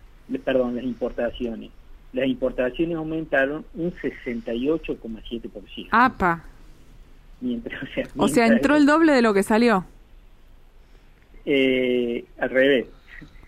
Perdón, 0.44 0.76
las 0.76 0.84
importaciones. 0.84 1.70
Las 2.12 2.26
importaciones 2.26 2.96
aumentaron 2.96 3.64
un 3.74 3.92
68,7%. 3.92 5.88
Apa. 5.90 6.44
Mientras, 7.40 7.82
o 7.82 7.86
sea, 7.86 8.04
O 8.16 8.28
sea, 8.28 8.44
mientras- 8.44 8.50
entró 8.50 8.76
el 8.76 8.86
doble 8.86 9.12
de 9.12 9.22
lo 9.22 9.32
que 9.34 9.42
salió. 9.42 9.84
eh, 11.44 12.24
al 12.38 12.50
revés. 12.50 12.86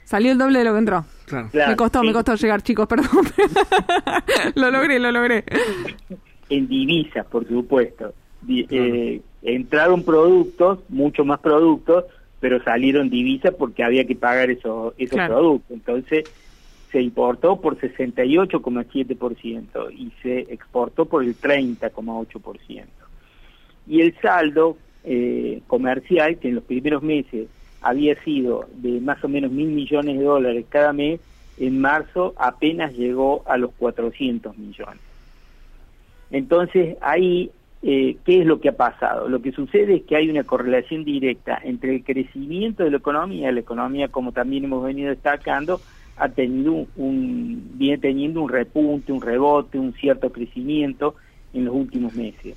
Salió 0.05 0.33
el 0.33 0.39
doble 0.39 0.59
de 0.61 0.65
lo 0.67 0.73
que 0.73 0.79
entró. 0.79 1.05
Claro. 1.27 1.49
Claro, 1.51 1.71
me 1.71 1.77
costó, 1.77 2.01
sí. 2.01 2.07
me 2.07 2.13
costó 2.13 2.35
llegar, 2.35 2.63
chicos, 2.63 2.87
perdón. 2.87 3.09
lo 4.55 4.71
logré, 4.71 4.99
lo 4.99 5.11
logré. 5.11 5.45
en 6.51 6.69
divisas, 6.69 7.25
por 7.27 7.49
supuesto. 7.49 8.13
Di- 8.43 8.67
eh, 8.71 9.23
entraron 9.43 10.03
productos, 10.05 10.81
mucho 10.91 11.25
más 11.25 11.41
productos, 11.41 12.05
pero 12.41 12.63
salieron 12.63 13.09
divisas 13.09 13.55
porque 13.59 13.83
había 13.83 14.07
que 14.07 14.15
pagar 14.15 14.51
esos, 14.51 14.93
esos 14.99 15.15
Claro. 15.17 15.35
productos. 15.37 15.71
Entonces 15.71 16.25
se 16.93 17.01
importó 17.01 17.59
por 17.61 17.79
68,7% 17.79 19.91
y 19.93 20.13
se 20.23 20.41
exportó 20.53 21.07
por 21.07 21.25
el 21.25 21.35
30,8%. 21.37 22.85
Y 23.87 24.01
el 24.01 24.15
saldo 24.21 24.77
eh, 25.05 25.61
comercial, 25.67 26.39
que 26.39 26.49
en 26.49 26.55
los 26.57 26.65
primeros 26.65 27.03
meses 27.03 27.49
había 27.85 28.23
sido 28.25 28.69
de 28.73 29.01
más 29.01 29.23
o 29.25 29.29
menos 29.29 29.51
mil 29.53 29.69
millones 29.69 30.19
de 30.19 30.25
dólares 30.25 30.67
cada 30.69 30.93
mes, 30.93 31.21
en 31.57 31.81
marzo 31.81 32.35
apenas 32.39 32.93
llegó 32.95 33.43
a 33.47 33.57
los 33.59 33.73
400 33.75 34.57
millones. 34.59 35.03
Entonces, 36.31 36.97
ahí, 37.01 37.53
eh, 37.83 38.19
¿qué 38.25 38.41
es 38.41 38.47
lo 38.47 38.61
que 38.61 38.71
ha 38.71 38.77
pasado? 38.77 39.29
Lo 39.29 39.41
que 39.43 39.53
sucede 39.53 39.97
es 39.97 40.03
que 40.05 40.17
hay 40.17 40.29
una 40.31 40.45
correlación 40.45 41.05
directa 41.05 41.61
entre 41.63 41.95
el 41.95 42.05
crecimiento 42.05 42.83
de 42.85 42.91
la 42.91 42.97
economía, 42.99 43.53
la 43.53 43.61
economía, 43.61 44.09
como 44.09 44.33
también 44.33 44.65
hemos 44.65 44.85
venido 44.85 45.11
destacando, 45.11 45.83
ha 46.17 46.29
tenido 46.31 46.73
un, 46.73 46.91
un- 46.97 47.71
viene 47.79 47.99
teniendo 47.99 48.43
un 48.43 48.49
repunte, 48.49 49.13
un 49.13 49.21
rebote, 49.23 49.79
un 49.79 49.93
cierto 49.95 50.33
crecimiento 50.33 51.17
en 51.53 51.67
los 51.67 51.75
últimos 51.75 52.15
meses. 52.15 52.57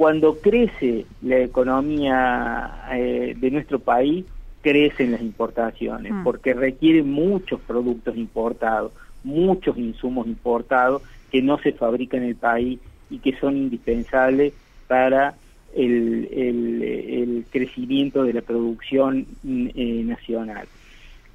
Cuando 0.00 0.40
crece 0.40 1.08
la 1.20 1.40
economía 1.40 2.86
eh, 2.90 3.34
de 3.36 3.50
nuestro 3.50 3.80
país, 3.80 4.24
crecen 4.62 5.12
las 5.12 5.20
importaciones, 5.20 6.10
Mm. 6.10 6.24
porque 6.24 6.54
requiere 6.54 7.02
muchos 7.02 7.60
productos 7.60 8.16
importados, 8.16 8.92
muchos 9.22 9.76
insumos 9.76 10.26
importados 10.26 11.02
que 11.30 11.42
no 11.42 11.58
se 11.58 11.72
fabrican 11.72 12.22
en 12.22 12.30
el 12.30 12.36
país 12.36 12.80
y 13.10 13.18
que 13.18 13.38
son 13.40 13.58
indispensables 13.58 14.54
para 14.86 15.36
el, 15.74 16.26
el- 16.32 16.82
el 16.82 17.46
crecimiento 17.50 18.24
de 18.24 18.32
la 18.32 18.40
producción 18.40 19.26
mm, 19.42 19.66
eh, 19.74 20.02
nacional. 20.06 20.66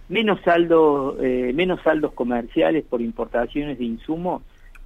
Menos 0.07 0.39
saldos, 0.43 1.17
eh, 1.21 1.51
menos 1.53 1.79
saldos 1.83 2.13
comerciales 2.13 2.83
por 2.83 2.99
importaciones 3.03 3.77
de 3.77 3.85
insumos, 3.85 4.41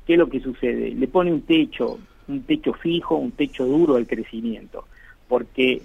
¿qué 0.06 0.16
es 0.16 0.20
lo 0.20 0.28
que 0.28 0.42
sucede? 0.42 0.92
Le 0.92 1.08
pone 1.08 1.32
un 1.32 1.44
techo, 1.44 2.02
un 2.30 2.44
techo 2.44 2.74
fijo, 2.74 3.16
un 3.16 3.32
techo 3.32 3.66
duro 3.66 3.96
al 3.96 4.08
crecimiento, 4.08 4.88
porque 5.28 5.84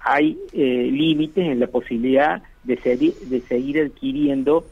hay 0.00 0.38
eh, 0.52 0.88
límites 0.90 1.46
en 1.46 1.60
la 1.60 1.68
posibilidad 1.68 2.42
de, 2.62 2.80
seguir 3.48 3.80
adquiriendo 3.80 4.70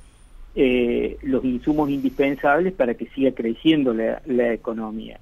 eh, 0.55 1.19
los 1.23 1.45
insumos 1.45 1.91
indispensables 1.91 2.73
para 2.73 2.95
que 2.95 3.07
siga 3.11 3.33
creciendo 3.33 3.95
la, 3.95 4.53
economía. 4.53 5.21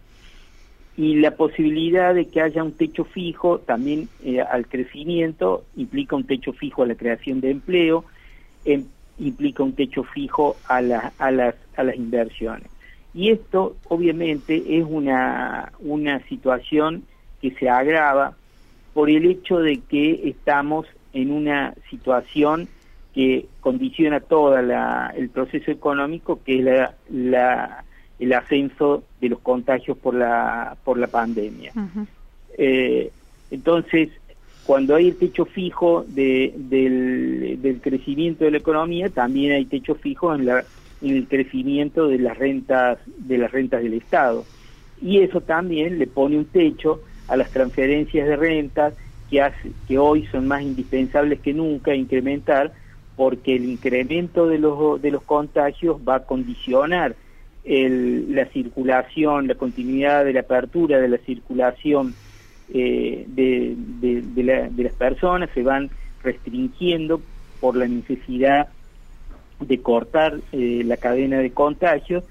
Y 0.97 1.16
la 1.16 1.37
posibilidad 1.37 2.14
de 2.14 2.30
que 2.30 2.40
haya 2.40 2.62
un 2.62 2.76
techo 2.76 3.04
fijo 3.04 3.61
también 3.61 4.09
eh, 4.21 4.40
al 4.40 4.66
crecimiento 4.66 5.66
implica 5.76 6.16
un 6.16 6.26
techo 6.26 6.52
fijo 6.54 6.83
a 6.83 6.87
la 6.87 6.95
creación 6.95 7.40
de 7.40 7.50
empleo, 7.50 8.06
em- 8.64 8.87
implica 9.18 9.62
un 9.62 9.75
techo 9.75 10.04
fijo 10.04 10.61
a, 10.68 10.76
a, 10.78 11.30
las, 11.30 11.54
a 11.76 11.83
las 11.83 11.97
inversiones. 11.97 12.71
Y 13.16 13.30
esto 13.30 13.76
obviamente 13.88 14.62
es 14.78 14.85
una, 14.87 15.73
una 15.80 16.20
situación 16.28 17.04
que 17.40 17.50
se 17.52 17.66
agrava 17.70 18.37
por 18.92 19.08
el 19.08 19.25
hecho 19.25 19.58
de 19.58 19.80
que 19.80 20.28
estamos 20.28 20.87
en 21.14 21.32
una 21.32 21.75
situación 21.88 22.68
que 23.14 23.46
condiciona 23.61 24.20
todo 24.20 24.58
el 24.58 25.30
proceso 25.30 25.70
económico, 25.70 26.40
que 26.44 26.58
es 26.58 26.64
la, 26.64 26.94
la, 27.11 27.85
el 28.18 28.32
ascenso 28.35 29.02
de 29.18 29.30
los 29.30 29.38
contagios 29.38 29.96
por 29.96 30.14
la, 30.14 30.76
por 30.85 30.99
la 30.99 31.06
pandemia. 31.06 31.73
eh, 32.58 33.11
entonces, 33.50 34.11
cuando 34.66 34.94
hay 34.94 35.08
el 35.08 35.16
techo 35.16 35.46
fijo 35.46 36.04
de, 36.08 36.52
del, 36.54 37.62
del, 37.62 37.80
crecimiento 37.80 38.44
de 38.44 38.50
la 38.50 38.58
economía, 38.58 39.08
también 39.08 39.52
hay 39.52 39.64
techo 39.64 39.94
fijo 39.94 40.35
en, 40.35 40.44
la, 40.44 40.64
en 41.03 41.17
el 41.17 41.29
crecimiento 41.29 42.09
de 42.09 42.19
las 42.19 42.37
rentas 42.38 42.99
de 43.07 43.38
las 43.38 43.53
rentas 43.53 43.83
del 43.83 43.95
Estado. 43.95 44.45
Y 45.00 45.19
eso 45.21 45.41
también 45.41 45.99
le 45.99 46.07
pone 46.07 46.38
un 46.38 46.47
techo 46.47 47.03
a 47.29 47.37
las 47.37 47.50
transferencias 47.50 48.26
de 48.26 48.37
rentas 48.37 48.95
que, 49.31 49.43
hace, 49.43 49.73
que 49.87 49.99
hoy 49.99 50.26
son 50.26 50.47
más 50.47 50.62
indispensables 50.62 51.41
que 51.41 51.53
nunca 51.53 51.95
incrementar 51.95 52.73
porque 53.17 53.57
el 53.57 53.65
incremento 53.65 54.47
de 54.47 54.59
los, 54.59 55.00
de 55.00 55.11
los 55.11 55.23
contagios 55.23 55.99
va 56.07 56.17
a 56.17 56.25
condicionar 56.25 57.17
el, 57.65 58.35
la 58.35 58.47
circulación, 58.47 59.49
la 59.49 59.55
continuidad 59.55 60.25
de 60.25 60.35
la 60.35 60.41
apertura 60.41 61.00
de 61.00 61.09
la 61.09 61.19
circulación 61.19 62.15
eh, 62.73 63.25
de, 63.29 63.75
de, 64.00 64.43
la, 64.43 64.69
de 64.69 64.83
las 64.85 64.93
personas, 64.93 65.50
se 65.55 65.62
van 65.62 65.91
restringiendo 66.23 67.21
por 67.61 67.76
la 67.76 67.88
necesidad 67.88 68.69
de 69.61 69.81
cortar 69.81 70.41
eh, 70.53 70.83
la 70.85 70.97
cadena 70.97 71.39
de 71.39 71.51
contagios. 71.51 72.25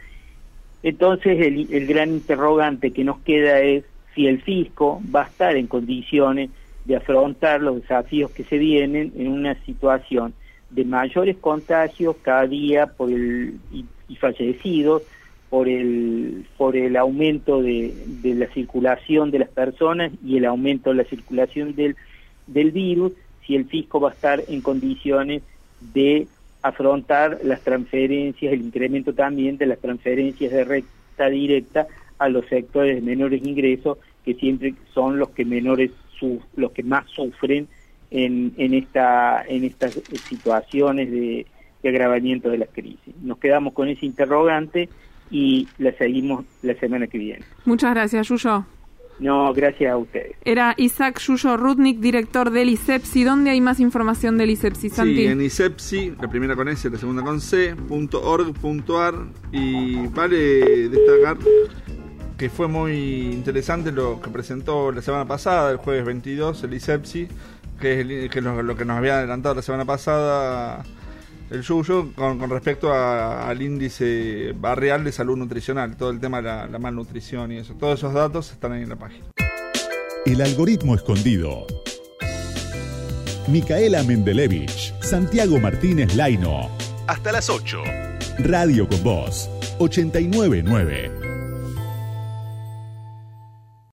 Entonces 0.84 1.40
el, 1.40 1.74
el 1.74 1.88
gran 1.88 2.12
interrogante 2.12 2.92
que 2.92 3.04
nos 3.04 3.20
queda 3.20 3.60
es 3.62 3.84
si 4.14 4.28
el 4.28 4.42
fisco 4.42 5.02
va 5.14 5.24
a 5.24 5.28
estar 5.28 5.56
en 5.56 5.68
condiciones 5.68 6.50
de 6.86 6.96
afrontar 6.96 7.62
los 7.62 7.82
desafíos 7.82 8.32
que 8.32 8.44
se 8.44 8.58
vienen 8.58 9.12
en 9.18 9.28
una 9.28 9.56
situación 9.66 10.34
de 10.70 10.86
mayores 10.86 11.38
contagios 11.38 12.16
cada 12.22 12.48
día 12.48 12.88
por 12.88 13.12
el 13.12 13.56
y, 13.72 13.86
y 14.08 14.16
fallecidos 14.16 15.04
por 15.50 15.68
el 15.68 16.46
por 16.58 16.76
el 16.76 16.96
aumento 16.96 17.62
de, 17.62 17.94
de, 18.22 18.36
la 18.36 18.48
circulación 18.48 19.32
de 19.32 19.40
las 19.40 19.50
personas 19.50 20.12
y 20.24 20.38
el 20.38 20.46
aumento 20.46 20.92
de 20.92 20.98
la 20.98 21.04
circulación 21.06 21.76
del 21.76 21.96
del 22.48 22.72
virus 22.72 23.14
si 23.46 23.56
el 23.56 23.66
fisco 23.66 24.00
va 24.00 24.10
a 24.10 24.14
estar 24.14 24.44
en 24.48 24.62
condiciones 24.62 25.44
de 25.94 26.28
afrontar 26.66 27.40
las 27.44 27.62
transferencias 27.62 28.52
el 28.52 28.62
incremento 28.62 29.14
también 29.14 29.58
de 29.58 29.68
las 29.68 29.78
transferencias 29.78 30.52
de 30.52 30.64
recta 30.64 31.30
directa 31.30 31.86
a 32.18 32.28
los 32.28 32.44
sectores 32.48 32.96
de 32.96 33.02
menores 33.02 33.46
ingresos 33.46 34.00
que 34.24 34.34
siempre 34.34 34.74
son 34.92 35.20
los 35.20 35.30
que 35.30 35.46
menores 35.46 35.92
los 36.56 36.72
que 36.72 36.82
más 36.82 37.06
sufren 37.10 37.68
en, 38.10 38.54
en 38.58 38.74
esta 38.74 39.44
en 39.48 39.64
estas 39.64 39.94
situaciones 40.28 41.12
de, 41.12 41.46
de 41.84 41.90
agravamiento 41.90 42.50
de 42.50 42.58
la 42.58 42.66
crisis. 42.66 43.14
Nos 43.22 43.38
quedamos 43.38 43.74
con 43.74 43.88
ese 43.88 44.08
interrogante 44.08 44.90
y 45.30 45.68
la 45.78 45.92
seguimos 45.92 46.46
la 46.64 46.74
semana 46.76 47.06
que 47.06 47.20
viene. 47.20 47.46
Muchas 47.66 47.94
gracias, 47.94 48.28
Yuyo. 48.28 48.66
No, 49.20 49.54
gracias 49.54 49.92
a 49.92 49.98
ustedes. 49.98 50.36
Era 50.44 50.74
Isaac 50.78 51.20
Yuyo 51.20 51.58
Rudnik, 51.58 52.00
director 52.00 52.52
del 52.52 52.70
ISEPSI. 52.70 53.24
¿Dónde 53.24 53.52
hay 53.52 53.62
más 53.62 53.80
información 53.80 54.38
del 54.38 54.50
ISEPSI, 54.50 54.90
Santi? 54.90 55.16
Sí, 55.16 55.26
en 55.28 55.42
ISEPSI, 55.42 56.16
la 56.22 56.30
primera 56.30 56.56
con 56.56 56.68
S, 56.68 56.90
la 56.90 56.98
segunda 56.98 57.24
con 57.24 57.40
C, 57.40 57.76
punto 57.88 58.22
org, 58.22 58.54
punto 58.54 59.00
ar, 59.00 59.16
y 59.52 60.08
vale 60.08 60.90
destacar 60.90 61.38
que 62.38 62.50
fue 62.50 62.68
muy 62.68 63.32
interesante 63.32 63.92
lo 63.92 64.20
que 64.20 64.30
presentó 64.30 64.92
la 64.92 65.02
semana 65.02 65.26
pasada, 65.26 65.72
el 65.72 65.78
jueves 65.78 66.04
22, 66.06 66.64
el 66.64 66.74
ISEPSI, 66.74 67.28
que 67.80 67.94
es, 67.94 68.00
el, 68.00 68.30
que 68.30 68.42
lo, 68.42 68.62
lo, 68.62 68.76
que 68.76 68.84
nos 68.84 68.98
había 68.98 69.20
adelantado 69.20 69.56
la 69.56 69.62
semana 69.62 69.86
pasada 69.86 70.84
el 71.50 71.62
Yuyo 71.62 72.12
con, 72.16 72.40
con 72.40 72.50
respecto 72.50 72.92
a, 72.92 73.48
al 73.48 73.62
índice 73.62 74.54
barrial 74.58 75.04
de 75.04 75.12
salud 75.12 75.38
nutricional, 75.38 75.96
todo 75.98 76.10
el 76.10 76.20
tema 76.20 76.38
de 76.38 76.44
la, 76.44 76.68
la 76.68 76.80
malnutrición 76.80 77.52
y 77.52 77.58
eso. 77.58 77.74
Todos 77.74 78.00
esos 78.00 78.14
datos 78.14 78.52
están 78.52 78.74
ahí 78.74 78.84
en 78.84 78.90
la 78.90 78.96
página. 78.96 79.26
El 80.26 80.42
algoritmo 80.42 80.96
escondido. 80.96 81.68
Micaela 83.48 84.02
Mendelevich, 84.04 84.94
Santiago 85.02 85.60
Martínez 85.60 86.16
Laino. 86.16 86.70
Hasta 87.08 87.32
las 87.32 87.50
8. 87.50 87.84
Radio 88.40 88.90
con 88.90 89.04
Voz, 89.04 89.50
899. 89.78 91.25